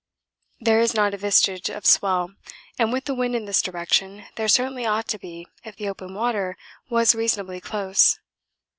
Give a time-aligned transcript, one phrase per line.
[0.59, 2.33] There is not a vestige of swell,
[2.79, 6.15] and with the wind in this direction there certainly ought to be if the open
[6.15, 6.57] water
[6.89, 8.17] was reasonably close.